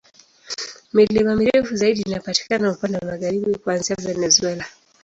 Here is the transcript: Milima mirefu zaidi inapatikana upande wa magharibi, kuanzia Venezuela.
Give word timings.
Milima 0.93 1.33
mirefu 1.35 1.75
zaidi 1.75 2.01
inapatikana 2.01 2.71
upande 2.71 2.97
wa 2.97 3.07
magharibi, 3.11 3.55
kuanzia 3.55 3.95
Venezuela. 3.99 4.65